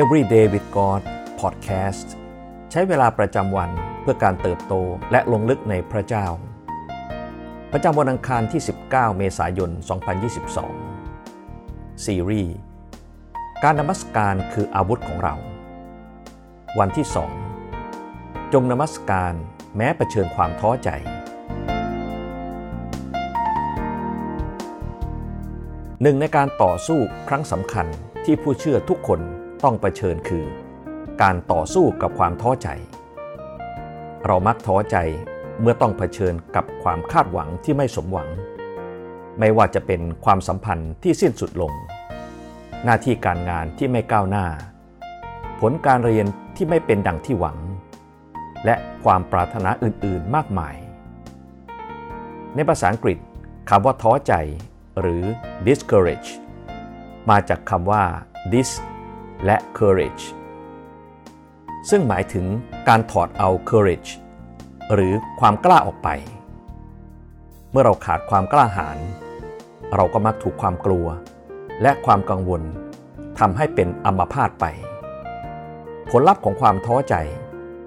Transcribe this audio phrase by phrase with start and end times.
[0.00, 1.02] Everyday with God
[1.40, 2.08] Podcast
[2.70, 4.74] ใช้เวลาประจำวันเพื่อการเติบโต
[5.10, 6.26] และลงลึกในพระเจ้า
[7.72, 9.70] ประจำวันอังคารที่ 19 เมษายน
[10.88, 12.54] 2022 ซีรีส์
[13.62, 15.34] การนมัสการคืออาวุธของเรา
[16.78, 17.06] วันที่
[17.80, 19.34] 2 จงนมัสการ
[19.76, 20.88] แม้เผชิญความท้อใจ
[26.02, 27.86] หนึ่งในการต่อสู้ครั้งสำคัญ
[28.24, 29.22] ที่ผู้เชื่อทุกคน
[29.64, 30.46] ต้องเผชิญคือ
[31.22, 32.68] การต่อสู้กับความท้อใจ
[34.24, 34.96] เรามักท้อใจ
[35.60, 38.28] เมื่อต้องเผชิญกับความคาดหวังที่ไม่สมหวัง
[39.38, 41.72] ไม่ว่าจะเป็นความสัมพันธ์ที่สิ้นสุดลง
[42.84, 44.46] หน้าที่การงานที่ไม่ก้าวหน้า
[45.60, 47.58] ผลการเรียนที่ไม่เป็นดังที่หวัง
[48.64, 50.76] และความปรารถนาอื่น ๆ มากมาย
[52.54, 53.18] ในภาษาอังกฤษ
[53.70, 54.32] คำว่าท้อใจ
[55.00, 55.22] หรือ
[55.66, 56.30] discourage
[57.30, 58.02] มาจากคำว่า
[58.52, 58.70] dis
[59.46, 60.24] และ courage
[61.90, 62.46] ซึ่งหมายถึง
[62.88, 64.10] การถอดเอา courage
[64.94, 66.08] หรือความกล้าออกไป
[67.70, 68.98] เมื่อเราขาดความกล้าหาญ
[69.96, 71.06] เราก็มักถูกความกลัว
[71.82, 72.62] และความกังวล
[73.38, 74.64] ทำให้เป็นอัมพาตไป
[76.10, 77.14] ผลลัพธ์ของความท้อใจ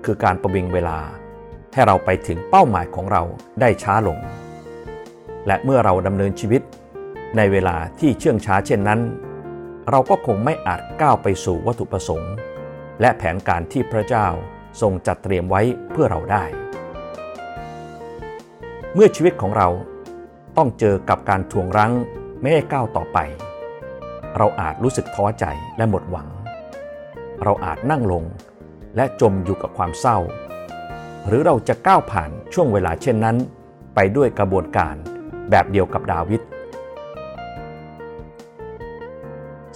[0.05, 0.99] คือการประวิงเวลา
[1.73, 3.23] ให้เราไปถึงเป้าหมายของเรา
[3.61, 4.17] ได้ช้าลง
[5.47, 6.61] และเมื่อเราดำเนินชีวิต
[7.37, 8.99] ในเวลาที่เชื่องช้าเช่นนั้น
[9.91, 12.33] เราก็คงไม่อาจก้าวไปสู่วัตถุประสงค์
[13.01, 14.27] และแผนการที่พระเจ้า
[14.81, 16.43] ทรงจัดเตรียมไว้เพื่อเราได้
[18.93, 19.69] เมื่อชีวิตของเรา
[20.57, 21.93] ต้องเจอกับการทวงรั้ง
[22.41, 23.17] ไม่ให้ก้าวต่อไป
[24.37, 25.45] เราอาจรู้สึกท้อใจ
[25.77, 26.27] และหมดหวัง
[27.43, 28.23] เราอาจนั่งลง
[28.95, 30.17] และจมอยู่กับความเศร้า
[31.27, 33.37] หรือเราจะก้าวผ่านช่วงเวลาเช่นนั้น
[33.95, 34.95] ไปด้วยกระบวนการ
[35.49, 36.41] แบบเดียวกับดาวิด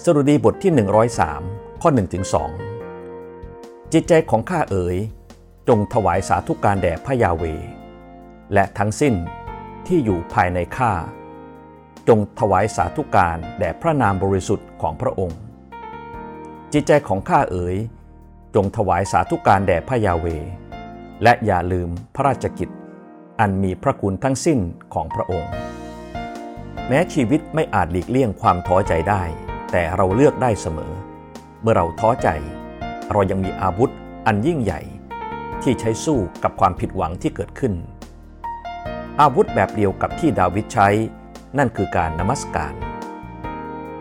[0.05, 0.71] สรุดีบทที่
[1.27, 2.25] 103 ข้อ1ถึง
[3.07, 4.97] 2จิตใจของข้าเอ๋ย
[5.67, 7.43] จงถวายสาธุการแด่พระยาเว
[8.53, 9.13] และทั้งสิ้น
[9.87, 10.91] ที่อยู่ภายในข้า
[12.07, 15.39] จงถวายสาธุการแด่พระนามบริสุทธิ์ของพระองค์
[16.73, 17.75] จิตใจของข้าเอ๋ย
[18.55, 20.25] จงถวายสาธุการแด่พระยาเว
[21.23, 22.69] และอย่าลืมพระราชกิจ
[23.39, 24.59] อันมีพระคุณทั้งสิ้น
[24.93, 25.51] ของพระองค์
[26.87, 29.23] แม้ชีวิตไม่อาจหลีกเลี่ยงความท้อใจได้
[29.71, 30.93] แต่เราเลือกได้เสมอ
[31.61, 32.27] เมื่อเราท้อใจ
[33.11, 33.91] เรายังมีอาวุธ
[34.27, 34.81] อันยิ่งใหญ่
[35.63, 37.73] ที่ใช้สู้กับความผิดหวังที่เกิดขึ้น
[39.21, 40.87] อาวุธแบบเดียวกับที่ดาวิดใช้
[41.57, 42.73] นั่นคือการนมัสการ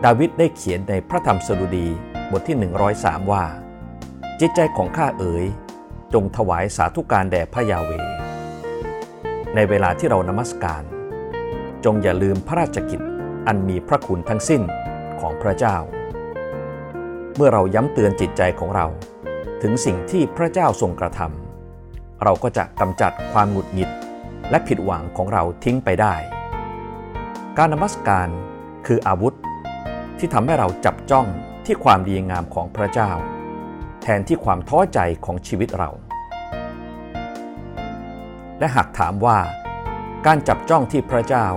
[0.05, 1.87] ดาวิดได้เขียนในพระธรรมสดุดี
[2.31, 2.57] บทที่
[2.93, 3.43] 103 ว่า
[4.39, 5.45] จิตใจของข้าเอ๋ย
[6.13, 7.91] จงถวายสาธุการแด่พระยาเว
[9.55, 10.83] ในเวลาที่เรานมัสการ
[11.85, 13.01] จงอย่าลืมพระราชกิจ
[13.47, 14.61] อันมีพระคุณทั้งสิ้น
[15.19, 15.77] ของพระเจ้า
[17.35, 18.87] เมื่อเราย้ำเตือนจิตใจของเรา
[19.61, 23.89] ถึงสิ่งที่พระเจ้าทรงกระทำเราก็จะกำจัดความหงุดหงิด
[24.49, 26.15] และผิดหวังของเราทิ้งไปได้
[27.57, 28.29] การนมัสการ
[28.87, 29.35] คืออาวุธ
[30.17, 31.27] ที่ทำให้เราจับจ้อง
[31.65, 33.11] ที่ความดีงามของพระเจ้า
[34.01, 35.89] แทนที่ความท้อใจของชีวิตเรา
[38.59, 39.39] และหากถามว่า
[40.25, 41.47] การจับจ้องที่พระเจ้า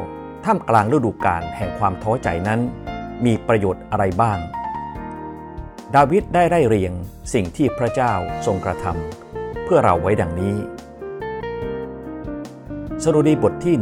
[0.45, 2.61] ท่ามกลางฤดูกาลแห่งความท้อใจนั้น
[3.25, 4.39] มีประโยชน์อะไรบ้าง
[5.95, 6.93] ดาวิดได้ได้เรียง
[7.35, 8.13] สิ่งที่พระเจ้า
[8.47, 10.57] ทรงกระทำเพื่อเราไว้ดังนี้
[13.03, 13.75] สรุดีบทที่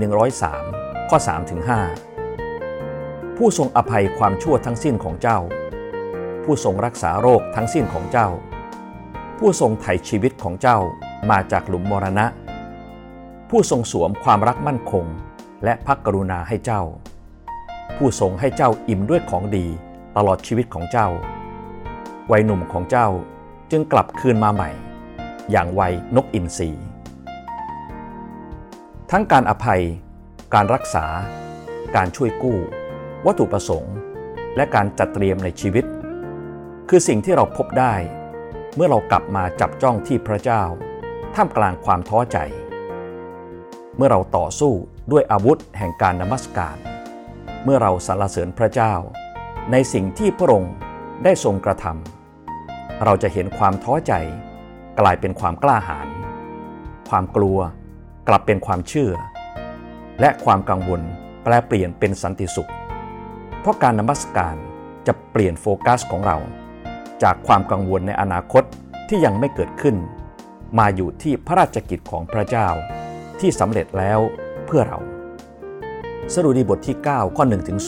[0.51, 1.61] 103 ข้อ3ถึง
[2.49, 5.39] 5ผู้ทรงอภัยความชั่วทั้งสิ้นของเจ้า
[6.45, 8.29] ผู้ทรงรักษาโรคทั้งสิ้นของเจ้า
[9.39, 10.79] ผู้ทรงไถ่ชีวิตของเจ้า
[11.31, 12.27] มาจากหลุมมรณะ
[13.51, 15.07] ผู้ทรงสวมความรักมั่นคง
[15.65, 16.83] และพักกรุณาให้เจ้า
[18.05, 19.67] ผู้ทรงให้เจ้าอิ่มด้วยของดี
[20.17, 21.09] ตลอดชีวิตของเจ้า
[22.31, 23.09] วัยหนุ่มของเจ้า
[23.71, 24.71] จึงกลับคืนมาใหม่
[25.51, 26.71] อย่างวัยนกอินทรี
[29.11, 29.83] ทั้งการอภัย
[30.55, 31.07] การรักษา
[31.97, 32.59] การช่วยกู้
[33.27, 33.97] วัตถุประสงค์
[34.57, 35.85] และการจัดเตรียมในชีวิต
[36.89, 37.95] คือสิ่งที่เราพบได้
[38.75, 40.63] เมื่อเรากลับมาจับจ้องที่พระเจ้า
[41.35, 42.39] ท่ามกลางความท้อใจ
[43.97, 44.73] เมื่อเราต่อสู้
[45.13, 46.90] ด้วยอาวุธแห่งการนมัสการ
[47.65, 48.95] เมื่อเราสรรเสริญพระเจ้า
[49.73, 50.75] ในสิ่งที่พระองค์
[51.25, 54.13] ได้ทรงกระทำเราจะเห็นความท้อใจ
[55.01, 56.09] กลายเป็นความกล้าหาญ
[57.09, 57.59] ความกลัว
[58.29, 59.13] กลับเป็นความเชื่อ
[60.21, 61.01] และความกังวล
[61.45, 62.71] แปลเปลี่ยนเป็นสันติสุข
[63.61, 64.57] เพราะการนมัสการ
[65.07, 66.37] จะเปลี่ยนโฟกัสของเรา
[67.23, 68.65] จากความกังวลในอนาคต
[69.09, 69.97] ที่ยังไม่เกิดขึ้น
[70.79, 72.69] มาอยู่ที่พระราชกิจของพระเจ้า
[73.41, 74.19] ที่สำเร็จแล้ว
[74.67, 74.99] เพื่อเรา
[76.35, 77.81] สรุดีบทที่ 9 ข้อ1ถึง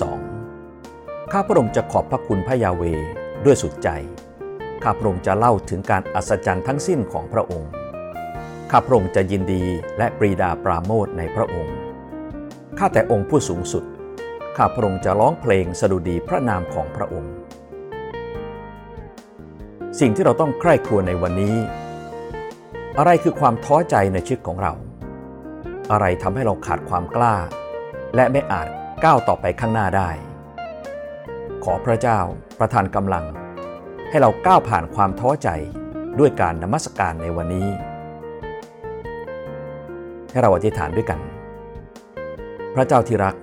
[0.62, 2.82] 2ข้าพระองค์จะขอบพระคุณพระยาเว
[3.44, 3.88] ด้วยสุดใจ
[4.82, 7.70] ข้าพระองค์จะเล่าถึงการอัศจรรย์ทั้งสิ้นของพระองค์
[8.70, 9.64] ข้าพระองค์จะยินดี
[9.99, 11.76] และปรีดาปราโมทในพระองค์
[12.79, 13.84] ข้าแต่องค์ผู้สูงสุด
[14.56, 17.32] ข้าพระองค์จะร้องเพลงสดุดีพระนามของพระองค์
[20.00, 21.56] สิ่งที่เราต้องใคร่ครวญในวันนี้
[22.99, 24.73] อะไรคือความท้อใจในชีวิตของเรา
[25.93, 27.37] อะไรทำให้เราขาดความกล้า
[28.14, 28.69] และไม่อาจ
[29.05, 30.11] ก้าวต่อไปข้างหน้าได้
[31.64, 32.20] ขอพระเจ้า
[32.59, 33.25] ประทานกำลัง
[34.11, 35.49] ให้เราก้าวผ่านความท้อใจ
[36.19, 37.69] ด้วยการนมัสการในวันนี้
[40.31, 41.20] ให้เราอธิษฐานด้วยกัน
[42.75, 43.35] พระเจ้าที่รัก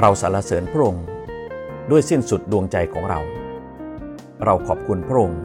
[0.00, 1.04] เราสรรเสริญพระองค์
[1.90, 3.20] ด้วยสิ้นสุดดวงใจของเรา
[4.44, 5.42] เราขอบคุณพระองค์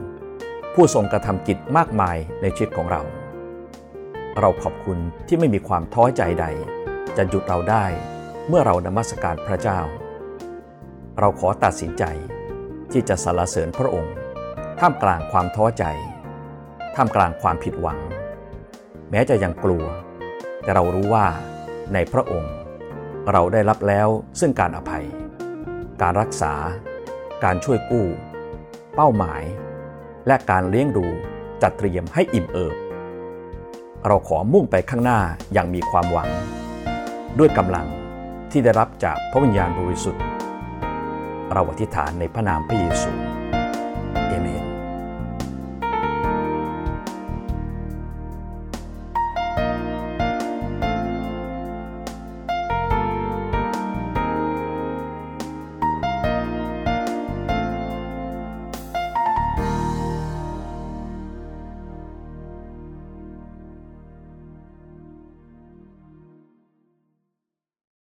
[0.74, 3.02] ผู้ทรงกระทำกิจมากมายในชีวิตของเรา
[4.40, 4.98] เราขอบคุณ
[5.28, 6.46] ที่ไม่มีความท้อใจใด
[7.18, 7.86] จะหยุดเราได้
[8.48, 9.80] เมื่อเรานมัสการพระเจ้า
[11.20, 12.04] เราขอตัดสินใจ
[12.92, 14.14] ที่จะสรรเสริญพระองค์
[14.80, 15.86] ท่ามกลางความท้อใจ
[16.96, 18.00] ท่ามกลางความผิดหวัง
[19.12, 19.86] แม้จะยังกลัว
[20.64, 21.26] แต่เรารู้ว่า
[21.94, 22.54] ในพระองค์
[23.32, 24.08] เราได้รับแล้ว
[24.40, 25.06] ซึ่งการอภัย
[26.02, 26.54] การรักษา
[27.44, 28.06] การช่วยกู้
[28.96, 29.44] เป้าหมาย
[30.28, 31.06] และการเลี้ยงดู
[31.62, 32.76] จัดเตรียมให้อิ่มเอิบ
[34.08, 35.20] เราขอมุ่งไปข้างหน้า
[35.54, 36.30] อย่างมีความหวัง
[37.40, 37.88] ด้วยกำลัง
[38.52, 40.24] ที่ได้รับจากพระวิญญาณบริสุทธิ์
[41.54, 43.12] เราอธิษฐานในพระนามพระเยซู